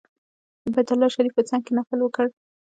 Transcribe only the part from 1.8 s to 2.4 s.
وکړ.